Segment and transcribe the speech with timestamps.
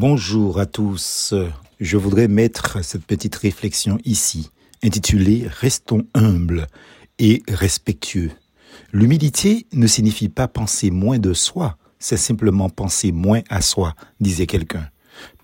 [0.00, 1.34] Bonjour à tous.
[1.80, 4.52] Je voudrais mettre cette petite réflexion ici,
[4.84, 6.68] intitulée Restons humbles
[7.18, 8.30] et respectueux.
[8.92, 14.46] L'humilité ne signifie pas penser moins de soi, c'est simplement penser moins à soi, disait
[14.46, 14.88] quelqu'un.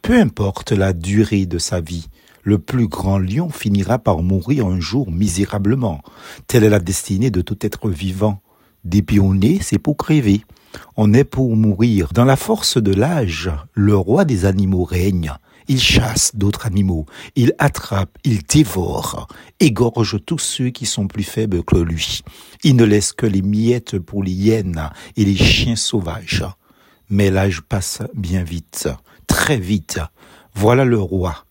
[0.02, 2.06] Peu importe la durée de sa vie,
[2.44, 6.00] le plus grand lion finira par mourir un jour misérablement.
[6.46, 8.40] Telle est la destinée de tout être vivant.
[8.84, 10.42] Dépionner, c'est pour crever.
[10.96, 12.12] On est pour mourir.
[12.12, 15.32] Dans la force de l'âge, le roi des animaux règne.
[15.66, 17.06] Il chasse d'autres animaux,
[17.36, 19.28] il attrape, il dévore,
[19.60, 22.20] égorge tous ceux qui sont plus faibles que lui.
[22.64, 26.44] Il ne laisse que les miettes pour les hyènes et les chiens sauvages.
[27.08, 28.88] Mais l'âge passe bien vite,
[29.26, 30.00] très vite.
[30.54, 31.46] Voilà le roi.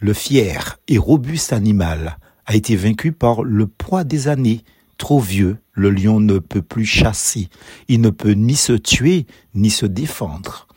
[0.00, 4.64] Le fier et robuste animal a été vaincu par le poids des années.
[4.98, 7.48] Trop vieux, le lion ne peut plus chasser.
[7.88, 10.68] Il ne peut ni se tuer, ni se défendre.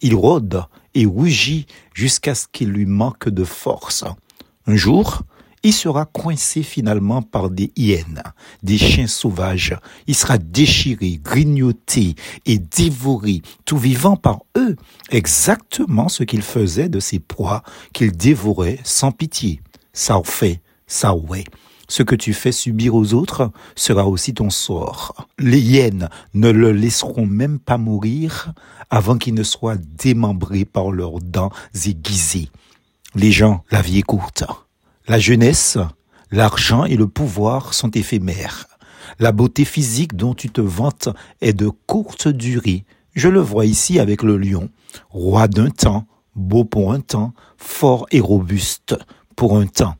[0.00, 4.04] Il rôde et rougit jusqu'à ce qu'il lui manque de force.
[4.66, 5.22] Un jour,
[5.62, 8.22] il sera coincé finalement par des hyènes,
[8.62, 9.76] des chiens sauvages.
[10.06, 14.76] Il sera déchiré, grignoté et dévoré, tout vivant par eux,
[15.10, 19.60] exactement ce qu'il faisait de ses proies qu'il dévorait sans pitié.
[19.92, 21.44] Ça fait, ça ouais.
[21.88, 25.28] Ce que tu fais subir aux autres sera aussi ton sort.
[25.38, 28.52] Les hyènes ne le laisseront même pas mourir
[28.90, 31.52] avant qu'il ne soit démembré par leurs dents
[31.84, 32.48] aiguisées.
[33.14, 34.44] Les gens, la vie est courte.
[35.08, 35.78] La jeunesse,
[36.30, 38.66] l'argent et le pouvoir sont éphémères.
[39.20, 41.08] La beauté physique dont tu te vantes
[41.40, 42.84] est de courte durée.
[43.14, 44.68] Je le vois ici avec le lion,
[45.08, 48.96] roi d'un temps, beau pour un temps, fort et robuste
[49.36, 49.94] pour un temps.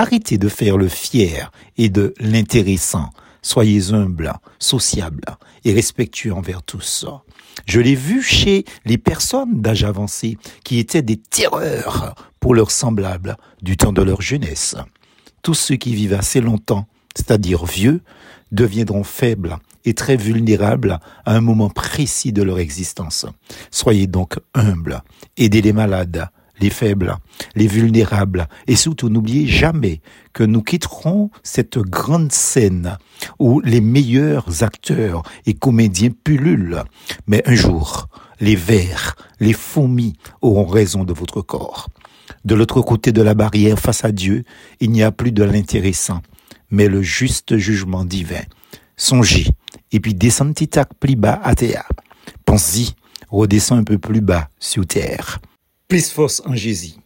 [0.00, 3.10] Arrêtez de faire le fier et de l'intéressant.
[3.42, 5.24] Soyez humble, sociable
[5.64, 7.04] et respectueux envers tous.
[7.66, 13.36] Je l'ai vu chez les personnes d'âge avancé qui étaient des terreurs pour leurs semblables
[13.60, 14.76] du temps de leur jeunesse.
[15.42, 18.00] Tous ceux qui vivent assez longtemps, c'est-à-dire vieux,
[18.52, 23.26] deviendront faibles et très vulnérables à un moment précis de leur existence.
[23.72, 25.02] Soyez donc humbles,
[25.36, 26.28] aidez les malades,
[26.60, 27.16] les faibles,
[27.54, 30.00] les vulnérables, et surtout n'oubliez jamais
[30.32, 32.98] que nous quitterons cette grande scène
[33.38, 36.84] où les meilleurs acteurs et comédiens pullulent,
[37.26, 38.08] mais un jour,
[38.40, 41.88] les vers, les fourmis auront raison de votre corps.
[42.44, 44.44] De l'autre côté de la barrière face à Dieu,
[44.80, 46.20] il n'y a plus de l'intéressant,
[46.70, 48.42] mais le juste jugement divin.
[48.96, 49.46] Songez,
[49.92, 50.68] et puis descendez
[51.00, 51.88] plus bas à terre.
[52.44, 52.94] Pensez-y,
[53.30, 55.40] redescends un peu plus bas sur terre.
[55.88, 56.92] Plus force en Jésus.